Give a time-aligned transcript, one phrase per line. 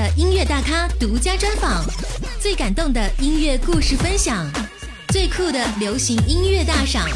[0.00, 1.84] 的音乐大咖独家专访，
[2.40, 4.50] 最感动的音乐故事分享，
[5.08, 7.06] 最酷的流行音乐大赏，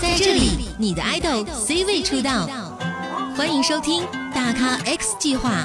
[0.00, 2.48] 在这里，你的 idol C 位出道。
[3.36, 4.02] 欢迎收听
[4.34, 5.64] 大咖 X 计划，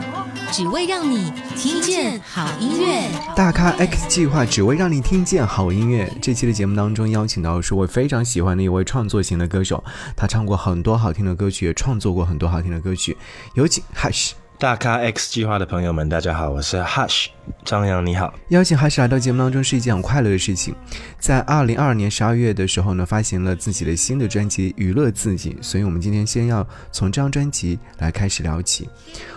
[0.51, 3.09] 只为让你听见好音乐。
[3.35, 6.07] 大咖 X 计划只为让你听见好音乐。
[6.21, 9.83] 这期的节目当中邀请到是我非常喜欢的一位创作型的歌手，
[10.15, 13.17] 他唱过很多好听的歌曲，也创作过很多好听的歌曲。
[13.55, 14.33] 有请 Hush。
[14.59, 17.27] 大咖 X 计划的朋友们，大家好，我是 Hush
[17.63, 18.33] 张扬，你好。
[18.49, 20.73] 邀请 Hush 来到节目当中是一件很快乐的事情。
[21.19, 28.89] 在二零二二年十二月的时候呢，发行了自己的新的专辑《娱乐自己》，所以我们今天先要从这张专辑来开始聊起。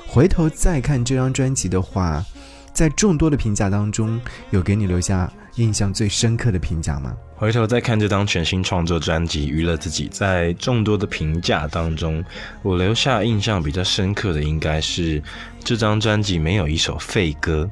[0.09, 2.25] 回头再看这张专辑的话，
[2.73, 4.21] 在众多的评价当中，
[4.51, 7.15] 有给你留下印象最深刻的评价吗？
[7.37, 12.23] 回头再看这张全新创作专辑《娱乐自己》，在众多的评价当中，
[12.63, 15.23] 我留下印象比较深刻的应该是
[15.65, 17.69] 这张专辑没有一首废歌。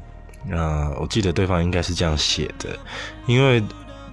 [0.51, 2.79] 啊，我记得对方应该是这样写的，
[3.27, 3.63] 因为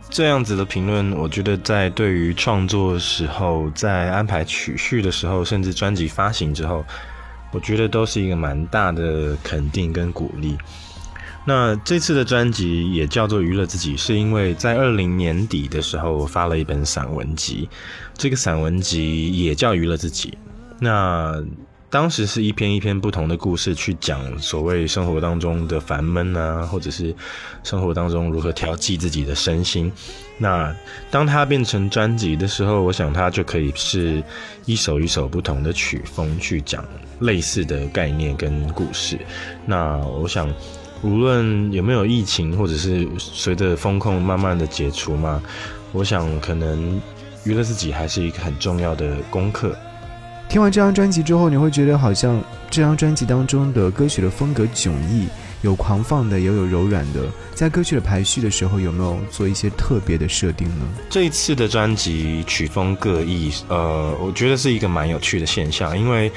[0.10, 6.84] 这样子的评论，我觉得在对于创作时候，在安排曲序的时候，甚至专辑发行之后，
[7.56, 10.58] 我觉得都是一个蛮大的肯定跟鼓励。
[11.46, 17.70] 那这次的专辑也叫做娱乐自己，是因为在二零年底的时候，我发了一本散文集，
[18.18, 20.38] 这个散文集也叫娱乐自己。
[20.80, 21.42] 那
[21.90, 27.16] 当时是一篇一篇不同的故事去讲所谓生活当中的烦闷啊，或者是
[27.64, 29.90] 生活当中如何调剂自己的身心。
[30.38, 30.76] 那
[31.10, 34.22] 当它变成专辑的时候，我想它就可以是
[34.66, 36.84] 一首一首不同的曲风去讲
[37.20, 39.18] 类似的概念跟故事。
[39.66, 40.50] 那我想。
[41.04, 45.40] 无论有没有疫情，或者是随着风控慢慢的解除嘛，
[45.92, 47.00] 我想可能
[47.44, 49.76] 娱乐自己还是一个很重要的功课。
[50.50, 55.28] 听完这张专辑之后，你会觉得好像这张专辑当中的歌曲的风格迥异，
[55.62, 57.22] 有狂放的，也有柔软的。
[57.54, 60.86] 在歌曲的排序的时候，有没有做一些特别的设定呢？
[61.10, 66.32] 这一次的专辑曲风各异，呃，我觉得是一个蛮有趣的现象，因为，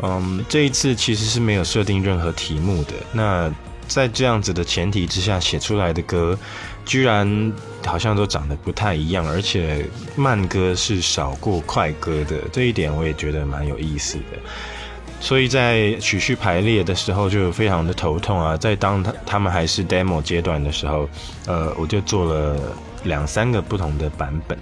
[0.00, 2.94] 嗯，这一次其实是没有设定任何题目的。
[3.12, 3.52] 那
[3.86, 6.38] 在这样子的前提之下写出来的歌，
[6.84, 7.52] 居然
[7.84, 9.86] 好像都长得不太一样，而且
[10.16, 14.38] 慢歌是少过快歌的，这一点我也觉得蛮有意思的。
[15.20, 18.56] 所以在曲序排列的时候就非常的头痛啊。
[18.56, 21.08] 在当他他们还是 demo 阶段的时候，
[21.46, 22.56] 呃，我就做了
[23.04, 24.58] 两三个不同的版本。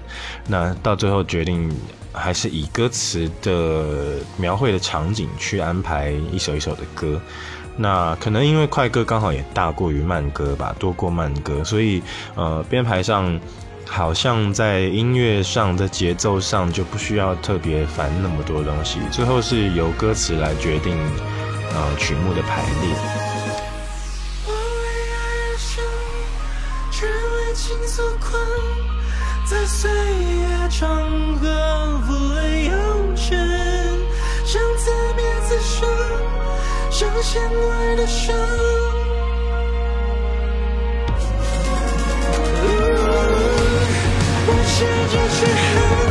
[0.46, 1.70] 那到最后决定
[2.12, 7.20] 还是以歌词的描绘的场景去安排一首一首的歌。
[7.76, 12.02] 那可能因为快歌刚好也大过于慢歌吧，多过慢歌，所以
[12.34, 13.40] 呃编排上
[13.86, 20.94] 好像在音乐上的节奏上就不需要特别烦那么多东西，最后是由歌词来决定
[21.72, 23.19] 呃曲目的排列。
[37.22, 38.34] 像线外的伤，
[44.46, 44.74] 我试
[45.12, 46.09] 着去恨，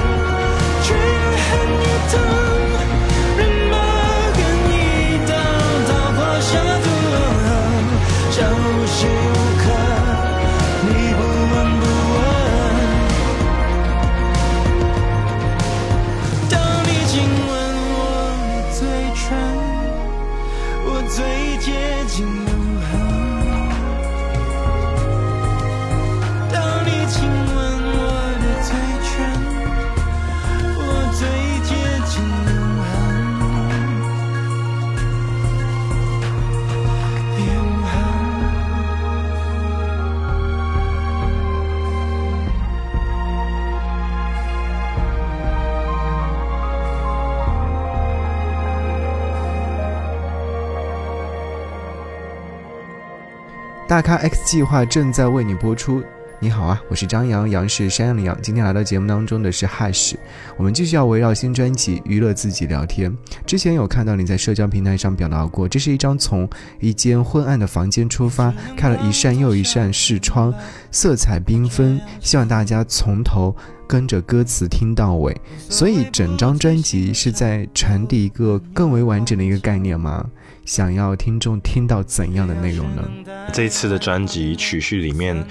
[53.99, 56.01] 大咖 X 计划正在为你播出。
[56.39, 58.37] 你好啊，我是张扬，杨是山羊的羊。
[58.41, 60.15] 今天来到节目当中的是 Hush，
[60.55, 63.13] 我们继续要围绕新专辑娱乐自己聊天。
[63.45, 66.49] 之前有看到你在社交平台上表达过，这是一张从
[66.79, 70.53] 一间昏暗的房间出发，开了一扇又一扇视窗，
[70.91, 73.53] 色彩缤纷，希望大家从头
[73.85, 75.35] 跟着歌词听到尾。
[75.67, 80.25] 所以整张专辑是在传递一个更为完整的一个概念吗？
[80.69, 83.03] 想要听众听到怎样的内容呢？
[83.51, 85.43] 这一次的专辑曲序里面，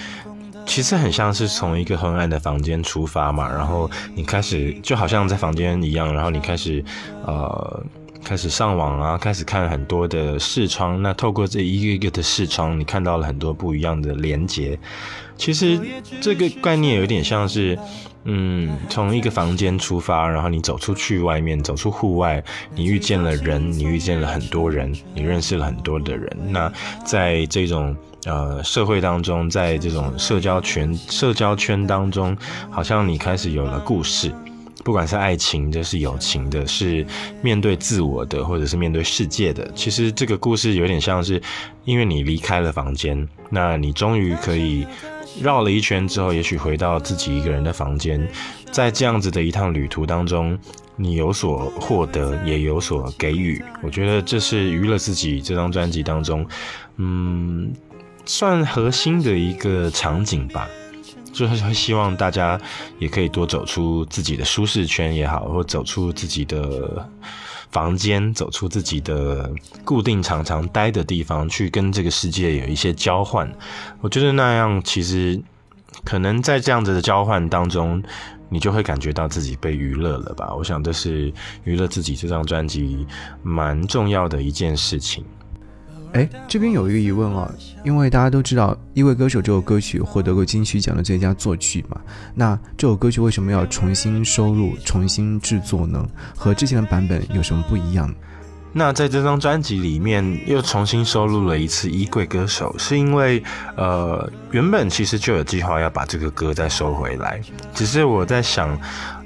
[0.64, 6.84] 其实很像是从一个昏暗的房间出发嘛，然后你开始就好像在房间一样，然后你开始
[7.26, 7.84] 呃
[8.22, 11.02] 开始上网啊，开始看很多的视窗。
[11.02, 14.78] 那透过这一个一个的视窗，你看到了很多不一样的连接。
[15.36, 15.80] 其实
[16.20, 17.76] 这个概念有点像是，
[18.30, 22.44] 嗯，从一个房间出发，然后你走出去外面，走出户外，
[22.74, 26.30] 你遇见了人，你遇见了很多人，你认识了很多的人。
[26.50, 26.70] 那
[27.06, 27.96] 在这种
[28.26, 32.36] 呃社会当中，在这种社交圈社交圈当中，
[32.70, 34.30] 好像你开始有了故事。
[34.84, 37.06] 不管是爱情的，是友情的，是
[37.42, 41.42] 面对自我的，或者是面对世界的，其实这个故事有点像是，
[41.84, 44.86] 因为你离开了房间，那你终于可以
[45.40, 48.26] 绕了一圈之后，也许回到自己一个人的房间，
[48.70, 50.58] 在这样子的一趟旅途当中，
[50.96, 53.62] 你有所获得，也有所给予。
[53.82, 56.46] 我觉得这是娱乐自己这张专辑当中，
[56.96, 57.72] 嗯，
[58.24, 60.68] 算核心的一个场景吧。
[61.30, 62.60] 就是希望大家
[62.98, 67.08] 也可以多走出自己的舒适圈也好，或走出自己的
[67.70, 69.52] 房间，走出自己的
[69.84, 73.50] 固定常常待的地方，去跟这个世界有一些交换。
[74.00, 75.40] 我觉得那样其实
[76.04, 78.02] 可能在这样子的交换当中，
[78.48, 80.54] 你就会感觉到自己被娱乐了吧？
[80.54, 81.32] 我想这是
[81.64, 83.06] 娱乐自己这张专辑
[83.42, 85.24] 蛮重要的一件事情。
[86.12, 87.50] 哎，这边有一个疑问啊，
[87.84, 92.00] 因为大家都知道《一位歌手》这首歌曲获得过金曲奖的最佳作曲嘛，
[92.34, 96.06] 那这首歌曲为什么要重新收录、重新制作呢？
[96.34, 98.12] 和之前的版本有什么不一样？
[98.72, 103.42] 那在这张专辑里面又重新收录了一次《衣柜歌手》，是因为
[103.76, 107.40] 呃，原本其实就有计划要把这个歌再收回来，
[107.74, 108.78] 只是我在想。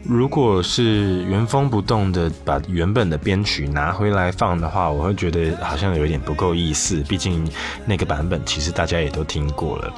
[0.05, 7.01] 如果是原封不动的把原本的编曲拿回来放的话，我会觉得好像有点不够意思。
[7.09, 7.49] 毕竟
[7.87, 9.93] 那个版本其实大家也都听过了，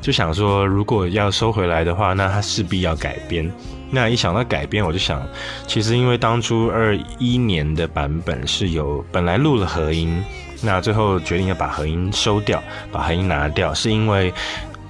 [0.00, 3.50] 就想说如果要收回来的话，那它势必要改编。
[3.90, 5.26] 那一想到改编，我就想，
[5.66, 10.22] 其实因为当初二一年的版本是有本来录了和音，
[10.60, 12.62] 那最后决定要把和音收掉，
[12.92, 14.34] 把和音拿掉，是因为。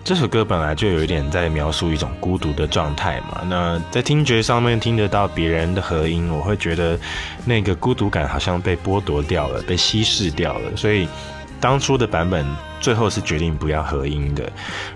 [0.07, 6.97] 这首歌本来就有一点在描述一种孤独的状态嘛，那在听觉上面听得到别人的和音，我会觉得
[7.45, 11.09] 那个孤独感好像被剥夺掉了，被稀释掉了，所以
[11.61, 12.47] 当初的版本
[12.81, 14.49] 最后是决定不要合音的。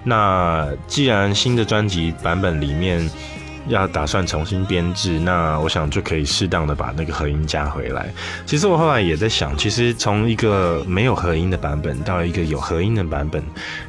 [0.05, 3.11] 那既然新的专辑版本里面。
[3.69, 8.12] 要打算重新编制，那我想就可以适当的把那个合音加回来。
[8.47, 13.43] 其实我后来也在想，其实从一个没有合音的版本到一个有合音的版本，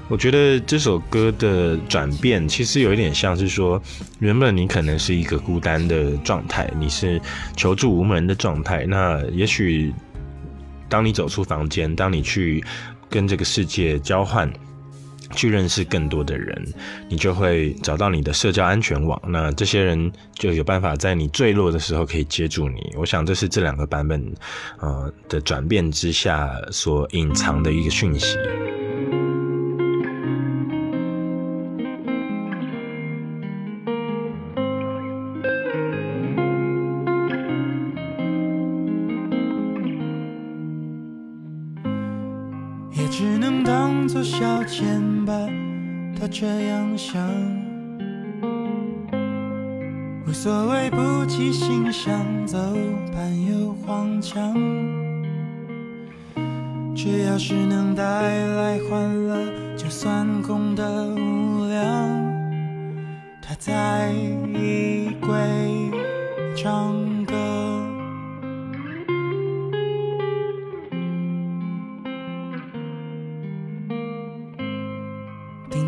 [0.07, 3.81] 我觉得这首歌的转变其实有一点像是说，
[4.19, 7.19] 原本你可能是一个孤单的状态，你是
[7.55, 9.93] 求助无门的状态，那也许
[10.89, 12.63] 当你走出房间，当你去
[13.09, 14.51] 跟这个世界交换。
[15.31, 16.65] 去认识更多的人，
[17.09, 19.21] 你就会找到你的社交安全网。
[19.27, 22.93] 那这些人就有办法在你坠落的时候可以接住你。
[22.97, 24.33] 我想这是这两个版本，
[24.79, 28.37] 呃的转变之下所隐藏的一个讯息。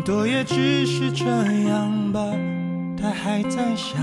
[0.04, 2.20] 多也只是这样吧，
[3.00, 3.98] 他还在想。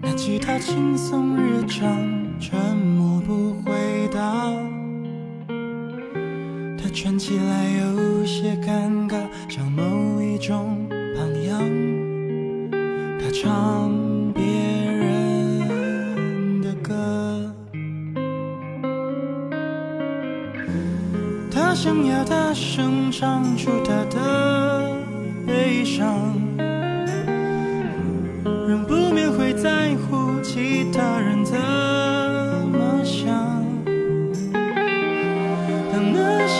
[0.00, 1.94] 那吉他轻松日常，
[2.40, 4.50] 沉默不回答。
[6.78, 11.60] 他穿起来有些尴尬，像某一种榜样。
[13.20, 13.95] 他唱。
[22.28, 24.98] 大声唱出他的
[25.46, 26.34] 悲伤，
[28.66, 33.32] 人不免会在乎其他人怎么想。
[35.92, 36.56] 当那些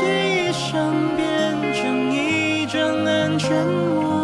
[0.49, 3.51] 衣裳变成一张安全
[3.97, 4.16] 网，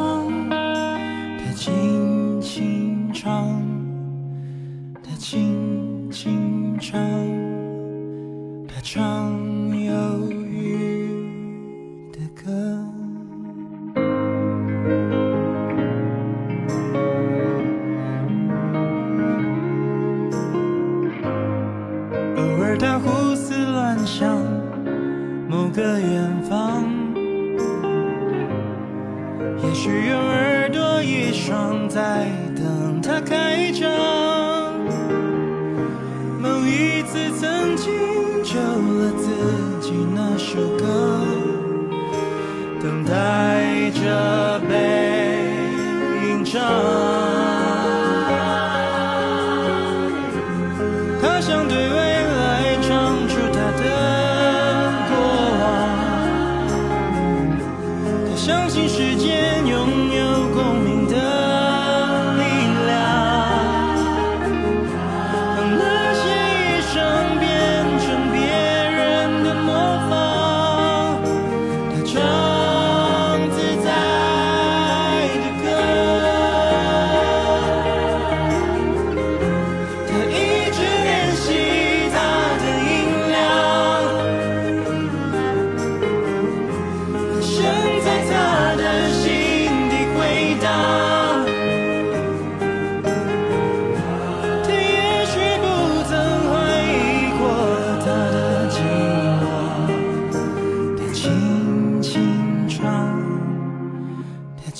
[51.45, 53.83] 想对未来唱出他的
[55.09, 55.13] 过
[55.59, 55.63] 往，
[58.29, 59.62] 他相信时间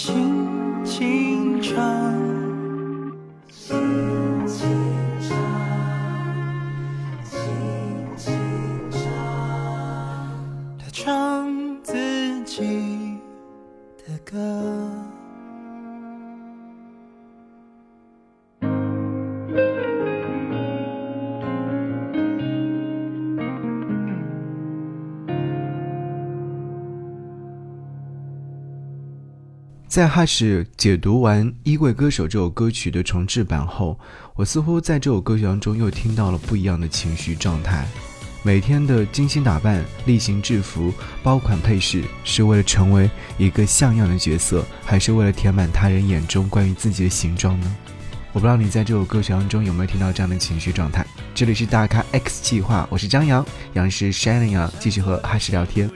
[0.05, 0.32] 他
[29.93, 34.01] 在哈士解读完《衣柜歌手》这首歌曲的重制版后，
[34.35, 37.87] 我似乎在这首歌曲当中又听到了不一样的情绪状态。
[38.43, 40.91] 每天的精心打扮、例行制服、
[41.23, 47.77] 包款配饰，是为了成为一个像样的角色，还是为了填满他人眼中关于自己的形状呢？
[48.33, 51.07] 我不知道你在这首歌曲当中有没有听到这样的情绪状态。
[51.35, 53.45] 这里是大咖 X 计划，我是张扬，
[53.75, 55.91] 杨是 Shannon 杨，继续和哈士聊天。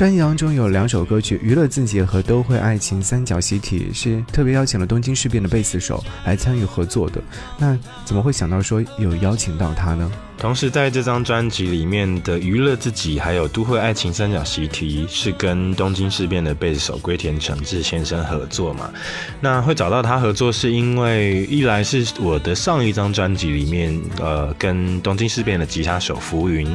[0.00, 7.20] 专辑当中有两首歌曲《娱乐自己》和《都会爱情三角习题》，是特别邀请了东京事变的贝斯手来参与合作的。
[7.58, 10.10] 那怎么会想到说有邀请到他呢？
[10.38, 18.90] 同时，在这张专辑里面的《娱乐自己》还有《都会爱情三角习题》是跟东京事变的贝斯手龟田诚志先生合作嘛？
[19.38, 26.66] 那会找到他合作，是因为一来是我的上一张专辑里面，呃，跟东京事变的吉他手浮云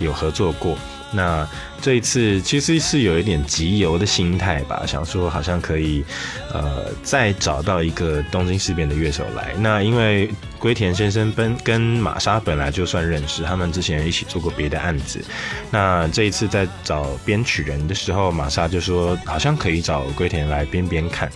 [0.00, 0.76] 有合作过。
[1.12, 1.48] 那
[1.80, 6.04] 这一次其实是有一点集邮的心态吧，想说好像可以，
[6.52, 9.54] 呃，再找到一个东京事变的乐手来。
[9.58, 15.22] 那因为龟田先生本跟玛莎本来就算认识，他们之前一起做过别的案子。
[15.70, 21.30] 那这一次在找编曲人的时候，玛莎就说好像可以找龟田来编编看。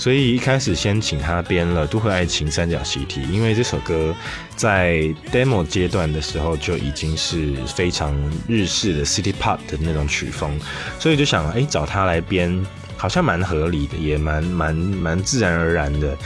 [0.00, 4.16] 所以一开始先请他编了《都会爱情三角习题》，因为这首歌
[4.56, 8.16] 在 demo 阶段的时候就已经是非常
[8.48, 10.58] 日式的 city pop 的那种曲风，
[10.98, 12.66] 所以就想，哎，找他来编，
[12.96, 16.16] 好像蛮合理的，也蛮蛮蛮自然而然的。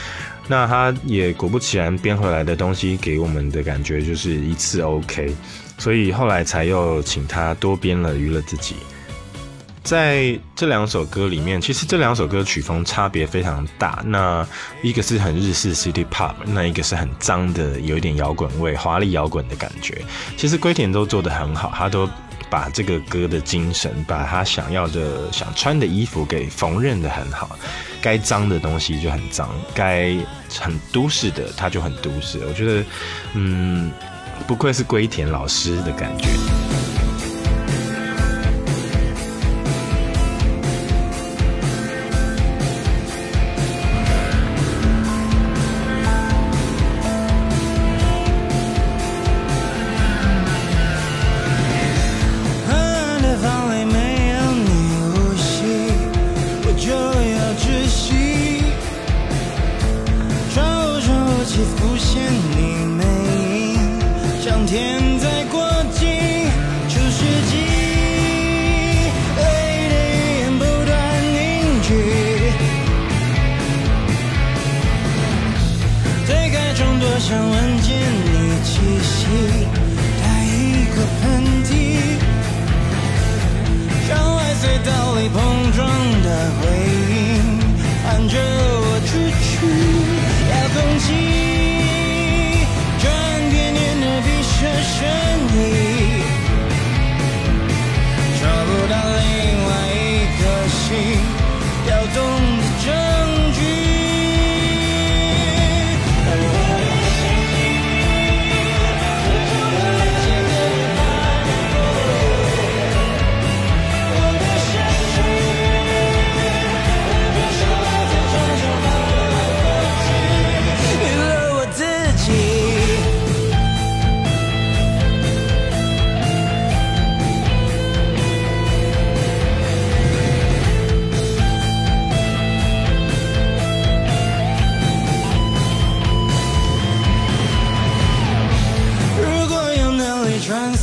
[0.47, 5.35] 那他也果不其然编回来的东西给我们的感觉就是一次 OK，
[5.79, 8.75] 所以后来才又请他多编了《娱乐自己》。
[9.85, 14.03] 在这两首歌里面，其实这两首歌曲风差别非常大。
[14.07, 14.45] 那
[14.83, 20.03] 一个是很日式 city pop，那一个是很脏的，有一点摇滚味、华丽摇滚的感觉。
[20.39, 22.09] 其实龟田都做得很好，他都
[22.49, 27.51] 把这个歌的精神，把他想要的、想穿的衣服给缝纫的很好。
[28.01, 30.17] 该脏的东西就很脏，该
[30.59, 32.39] 很都市的他就很都市。
[32.49, 32.85] 我觉得，
[33.35, 33.93] 嗯，
[34.47, 36.27] 不愧是龟田老师的感觉。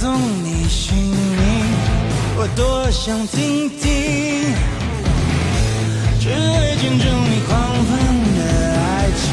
[0.01, 0.09] 送
[0.43, 1.15] 你姓名，
[2.35, 4.51] 我多想听听，
[6.19, 7.51] 只为见证你狂
[7.85, 7.91] 放
[8.33, 8.41] 的
[8.81, 8.81] 爱
[9.21, 9.29] 情。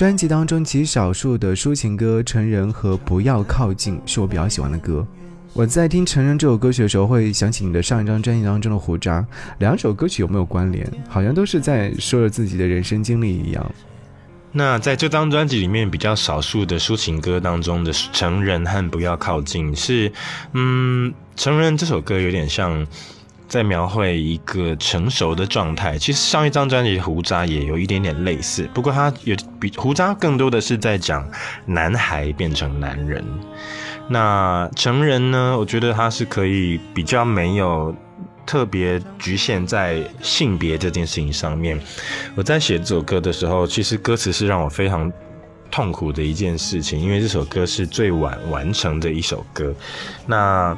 [0.00, 5.06] 专辑当中极少数的抒情歌《成人》和《不要靠近》是我比较喜欢的歌。
[5.52, 9.20] 我在听《成人》这首歌曲的时候，会想起你的上一张专辑当中的《胡渣》，
[9.58, 10.90] 两首歌曲有没有关联？
[11.06, 13.72] 好像都是在说着自己的人生经历一样。
[14.52, 20.10] 那在这张专辑里面，比较少数的抒情歌当中的《成人》和《不要靠近》是，
[20.54, 22.86] 嗯，《成人》这首歌有点像
[23.50, 25.98] 在描绘一个成熟的状态。
[25.98, 31.28] 其实上一张专辑《胡渣》也有一点点类似，不过它有比《胡渣》更多的是在讲
[31.66, 33.24] 男孩变成男人。
[34.08, 35.56] 那成人呢？
[35.58, 37.94] 我觉得它是可以比较没有
[38.46, 41.78] 特别局限在性别这件事情上面。
[42.36, 45.12] 我在写这首歌的时候，其实歌词是让我非常
[45.70, 49.72] 痛苦的一件事情，因为这首歌是最晚完成的一首歌。
[50.26, 50.76] 那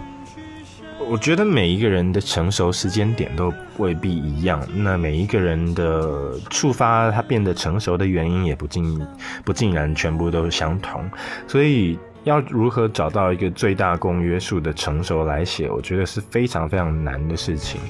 [1.08, 9.06] 我觉得每一个人的成熟时间点都未必一样，那每一个人的触发他变得成熟的原因也不尽
[9.44, 11.04] 不尽然全部都相同，
[11.46, 17.80] 所以要如何找到一个最大公约数的成熟来写，我觉得是非常非常难的事情，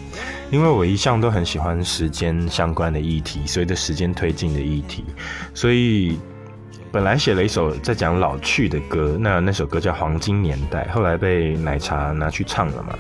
[0.51, 5.05] 因为我一向都很喜欢时间相关的议题，随着时间推进的议题，
[5.55, 6.19] 所以。
[6.93, 12.97] 本来写了一首在讲老去的歌，那那首歌叫《黄金年代》，后来被奶茶拿去唱了嘛。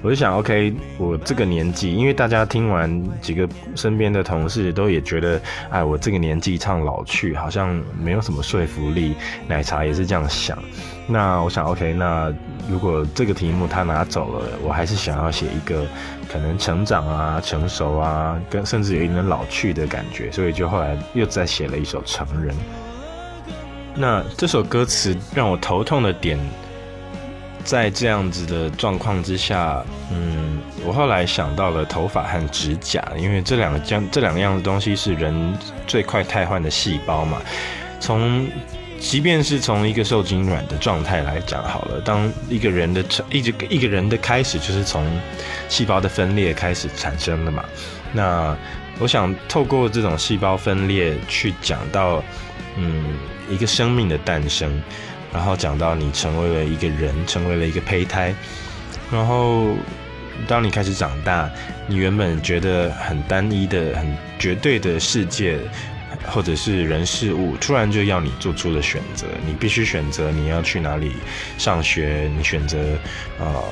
[0.00, 9.16] 我就想，OK，我这个年纪，因为大家听完几个身边的同事都也觉得，哎，我这个年纪唱老去好像没有什么说服力。
[9.48, 10.56] 奶茶也是这样想。
[11.08, 12.32] 那我想，OK，那
[12.70, 15.84] 如果这个题目他拿走了，我还是想要写一个
[16.32, 22.54] 可能成长啊、成熟啊，跟甚至有一点老去的感觉，所以就后来又再写了一首《成人》。
[23.94, 26.38] 那这首歌词让我头痛的点，
[27.62, 37.40] 在这样子的状况之下，嗯，我后来想到了头发和指甲，因为这两个将这两样东西是人最快汰换的细胞嘛。
[38.00, 38.48] 从
[38.98, 45.04] 即便是从一个受精卵的状态来讲好了，当一个人的成一直一个人的开始就是从
[45.68, 47.64] 细胞的分裂开始产生的嘛。
[48.12, 48.56] 那
[49.02, 52.22] 我想透过这种细胞分裂去讲到，
[52.76, 53.04] 嗯。
[53.50, 54.80] 一个生命的诞生，
[55.30, 58.32] 然后讲到你成为了一个人，成为了一个胚胎，
[59.10, 59.74] 然后
[60.46, 61.50] 当你开始长大，
[61.86, 65.58] 你原本觉得很单一的、很绝对的世界，
[66.24, 71.12] 或者是人事物，突然就要你做出了选择，你必须选择你要去哪里
[71.58, 72.78] 上学，你选择
[73.38, 73.62] 呃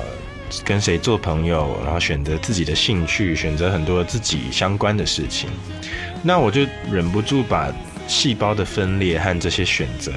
[0.63, 5.49] 跟谁做朋友，然后选择自己的兴趣，选择很多自己相关的事情，
[6.23, 6.61] 那我就
[6.91, 7.73] 忍不住把。
[8.07, 10.11] 细胞的分裂和这些选择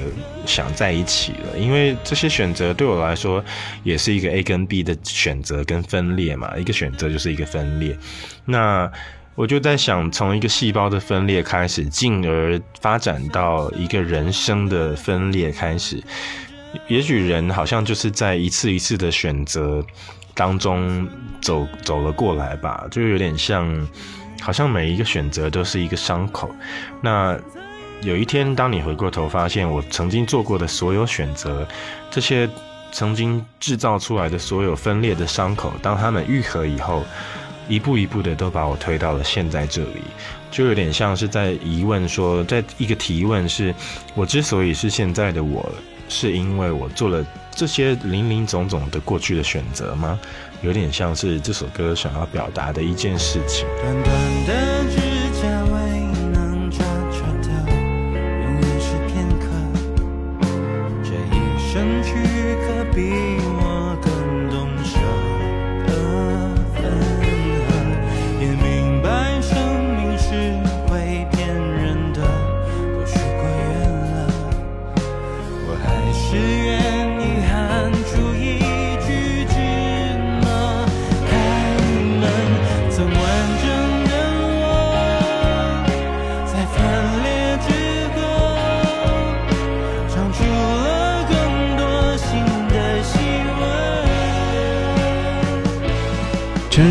[0.45, 3.41] 想在一起了，因为这些选择对我来说
[3.83, 7.97] 也是一个 A 跟 B 的选择跟分裂嘛，一个选择就是一个分裂。
[8.43, 8.91] 那
[9.35, 16.03] 我就在想，从一个细胞的分裂开始，进而发展到一个人生的分裂开始，
[16.89, 19.85] 也许人好像就是在一次一次的选择
[20.35, 21.07] 当中
[21.41, 23.87] 走走了过来吧，就有点像，
[24.41, 26.53] 好像每一个选择都是一个伤口。
[27.01, 27.35] 那
[28.01, 31.65] 有一天，当你回过头发现，我曾经做过的所有选择，
[32.11, 32.47] 这些
[32.91, 37.03] 曾经制造出来的所有分裂的伤口，当他们愈合以后，
[37.67, 40.01] 一步一步的都把我推到了现在这里，
[40.51, 43.73] 就有点像是在疑问说，在一个提问是：
[44.13, 45.67] 我之所以是现在的我，
[46.09, 50.19] 是因为我做了这些林林总总的过去的选择吗？
[50.61, 53.65] 有点像是这首歌想要表达的一件事情。
[53.81, 54.13] 短短
[54.45, 54.97] 的指
[55.41, 55.71] 甲未
[56.33, 59.45] 能抓住的，永远是片刻。
[61.01, 61.37] 这一
[61.71, 62.09] 生去，
[62.65, 63.34] 可比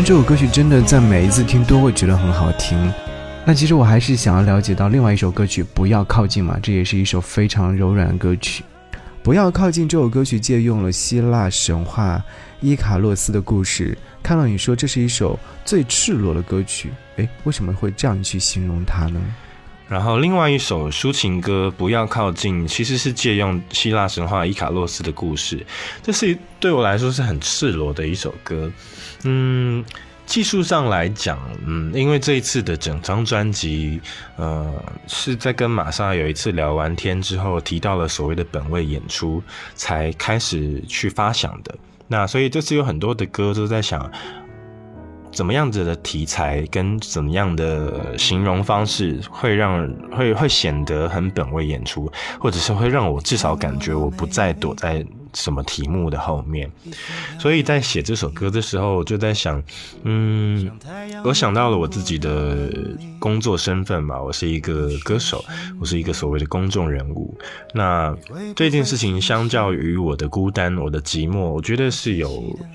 [0.05, 2.77] 这首歌曲真的在每一次听都会觉得很好听。
[3.43, 8.63] 那其实我还是想要了解到另外一首歌曲《不要靠近》嘛，这也是一首非常柔软的歌曲。
[9.23, 12.23] 《不要靠近》这首歌曲借用了希腊神话
[12.61, 13.97] 伊卡洛斯的故事。
[14.21, 19.19] 看到你说这是一首最赤裸的歌曲，诶，为什么会这样去形容它呢？
[19.87, 25.63] 然后另外一首抒情歌《不要靠近》，其实是借用希腊神话伊卡洛斯的故事，
[26.01, 28.71] 这是对我来说是很赤裸的一首歌。
[29.23, 29.85] 嗯，
[30.25, 34.01] 技术上来讲，嗯，因为这一次的整张专辑，
[34.37, 34.73] 呃，
[35.07, 39.41] 是在跟玛莎有一次聊完天之后，提到了所谓的本位演出，
[39.75, 41.75] 才开始去发想的。
[42.07, 44.11] 那所以这次有很多的歌都在想。
[45.35, 56.71] 怎么样子的题材跟怎么样的形容方式会让会会显得很本位演出，或者是会让我至少感觉我不再躲在什么题目的后面。
[57.39, 59.61] 所以在写这首歌的时候，我就在想，
[60.03, 60.71] 嗯，
[61.23, 62.69] 我想到了我自己的
[63.19, 65.43] 工作身份嘛，我是一个歌手，
[65.79, 67.37] 我是一个所谓的公众人物。
[67.73, 68.15] 那
[68.55, 72.29] 这件事情相较于我的孤单、我的寂寞，我觉得是有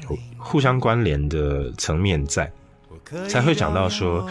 [0.08, 2.50] 有互相关联的层面在。
[3.26, 4.24] 才会想到说，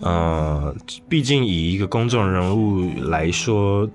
[0.00, 0.74] 呃，
[1.08, 3.88] 毕竟以一个公众人物来说，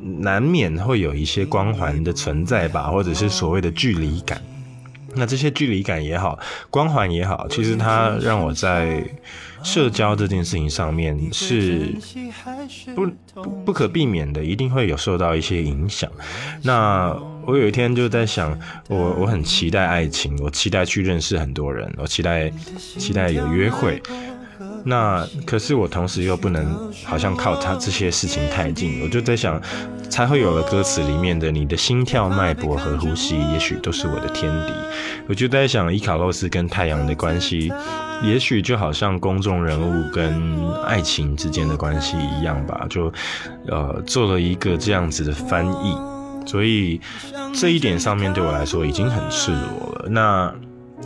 [0.00, 4.40] 难免会有一些光环的存在吧，或者是所谓的距离感。
[5.14, 6.38] 那这些距离感也好，
[6.70, 9.04] 光环也好，其实它让我在
[9.62, 11.94] 社交这件事情上面是
[12.94, 16.10] 不不不可避免的，一定会有受到一些影响。
[16.62, 22.50] 那我有一天就在想，我我很期待爱情，我期待去认识很多人，我期待
[22.98, 24.02] 期待有约会。
[24.84, 29.60] 那可是我同时又不能好像靠他这些事情太近，我就在想，
[30.10, 34.72] 才会有了歌词里面的你的心跳脉搏和呼吸，也许都是我的天敌。
[35.28, 37.72] 我就在想，伊卡洛斯跟太阳的关系，
[38.22, 43.12] 也许就好像公众人物跟爱情之间的关系一样吧，就
[43.68, 45.96] 呃做了一个这样子的翻译。
[46.44, 47.00] 所以
[47.54, 50.08] 这一点上面对我来说已经很赤裸了。
[50.08, 50.52] 那。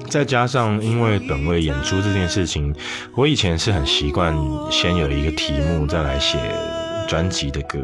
[0.08, 2.74] 再加上，因为本位演出这件事情，
[3.14, 4.34] 我以前是很习惯
[4.70, 6.38] 先有一个题目，再来写
[7.08, 7.78] 专辑的歌，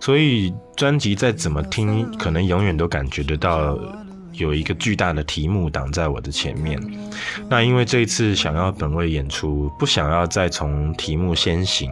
[0.00, 3.78] 所以专辑再怎么听，可能永远都感觉得到
[4.32, 6.80] 有一个巨大的题目挡在我的前面。
[7.48, 11.90] 那因为这一次想要本位演出，不想要再从题目先行，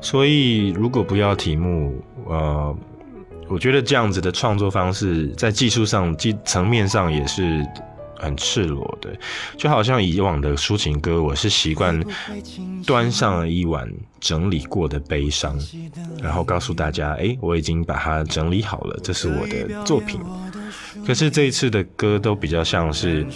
[0.00, 2.74] 所以如果不要题目，呃，
[3.48, 7.66] 我觉得这样子的创作方式，在技术上、技层面上也是。
[8.22, 9.10] 很赤裸的，
[9.58, 12.00] 就好像以往的抒情歌，我是习惯
[12.86, 15.58] 端上了一碗整理过的悲伤，
[16.22, 20.20] 然后告诉大家，哎，我已经把它整理好了，这是我的作品。
[21.04, 23.26] 可是这一次的歌都比较像是，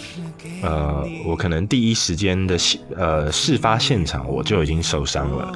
[0.61, 2.57] 呃，我可能第一时间的
[2.95, 5.51] 呃事发现场我就已经受伤了，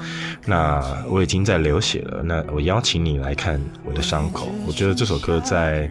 [0.45, 4.49] 那我已经在流血了，那我邀请你来看我的伤口。
[4.67, 5.89] 我觉得这首歌在。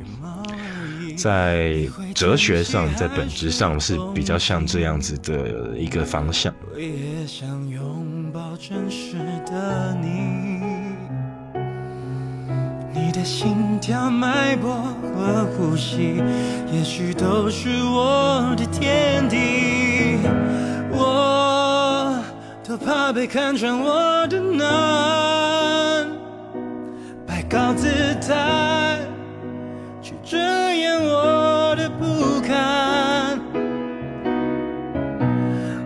[1.21, 6.55] 在哲学上，在本质上是比较像这样子的一个方向。
[6.73, 10.31] 我也想拥抱真实的你，
[12.95, 14.75] 你的心跳脉搏
[15.15, 16.23] 和呼吸，
[16.73, 20.17] 也许都是我的天敌。
[20.91, 22.19] 我
[22.67, 26.09] 都怕被看穿我的难，
[27.27, 27.87] 摆高姿
[28.27, 29.10] 态。
[30.31, 33.41] 遮掩我的不堪，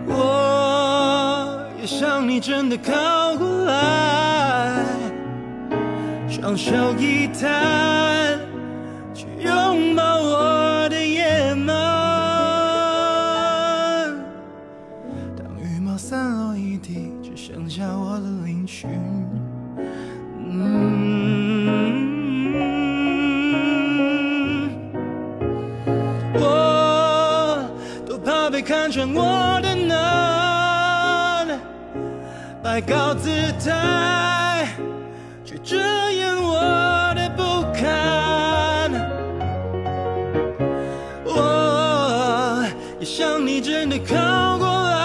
[0.06, 2.92] 我也想你真的靠
[3.38, 4.84] 过来，
[6.28, 8.38] 双手一摊，
[29.14, 31.46] 我的难，
[32.62, 33.30] 摆高姿
[33.64, 34.68] 态，
[35.44, 35.76] 却遮
[36.10, 36.58] 掩我
[37.14, 38.90] 的不堪。
[41.24, 42.66] 我
[42.98, 45.00] 也想你真的靠过来，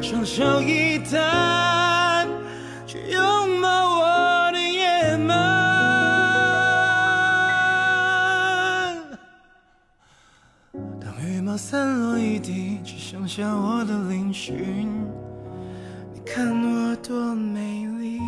[0.00, 2.26] 双手一摊，
[2.86, 3.41] 却又
[11.56, 14.52] 散落一地，只剩下我的嶙峋，
[16.14, 18.18] 你看我多美丽。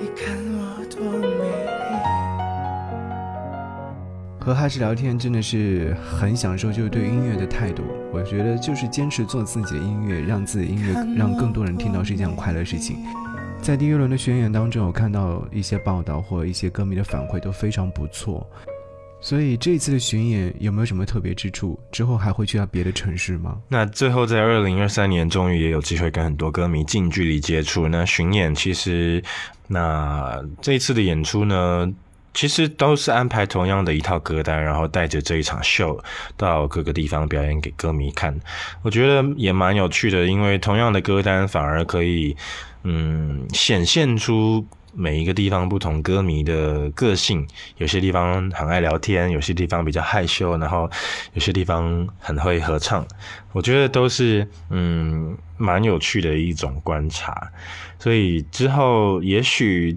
[0.00, 1.68] 你看我多美丽。
[4.40, 7.82] 和哈士聊天真的是很享受，就是对音乐的态度。
[8.12, 12.96] 我觉得就是坚持做自己的音乐，让自己的音乐让更多人听到是一件很快乐的事情。
[13.60, 18.48] 在第一轮的巡演当中，我看到一些报道或一些歌迷的反馈都非常不错。
[19.20, 21.78] 所以这次的巡演有没有什么特别之处？
[21.92, 23.58] 之后还会去到别的城市吗？
[23.68, 27.88] 那最后在二零二三年，终于也有机会跟很多歌迷近距离接触。
[27.88, 29.22] 那巡演其实，
[29.66, 31.92] 那这一次的演出呢，
[32.32, 36.02] 其实都是安排同样的一套歌单，然后带着这一场秀
[36.36, 38.34] 到各个地方表演给歌迷看。
[38.82, 42.36] 我觉得也蛮有趣的，因为同样的歌单反而可以，
[42.82, 44.66] 嗯，显现出。
[44.94, 50.90] 每一个地方不同歌迷的个性，有些地方很爱聊天，有些地方比较害羞，然后
[51.34, 53.06] 有些地方很会合唱。
[53.52, 57.52] 我觉得都是嗯蛮有趣的一种观察，
[57.98, 59.96] 所以之后也许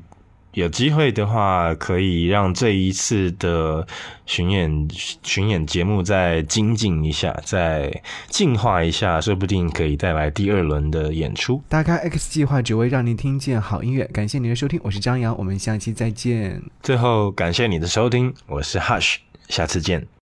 [0.54, 3.88] 有机会的话，可以让这一次的
[4.26, 4.88] 巡演
[5.24, 11.64] 巡演节目再精进一下，再进化一下，说不定可以带来第二轮的演出。
[11.70, 14.04] 打开 X 计划，只为让您听见好音乐。
[14.14, 16.62] 感谢您的收听，我是张扬，我们下期再见。
[16.84, 20.12] 最后感谢你的收听，我是 Hush，下次见。